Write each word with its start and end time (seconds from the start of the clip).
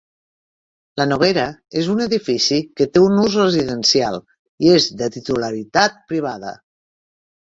La 0.99 1.05
Noguera 1.09 1.43
és 1.81 1.89
un 1.95 1.99
edifici 2.05 2.57
que 2.79 2.87
té 2.95 3.03
un 3.09 3.19
ús 3.25 3.37
residencial 3.41 4.17
i 4.69 4.73
és 4.79 4.89
de 5.03 5.11
titularitat 5.17 6.01
privada. 6.13 6.55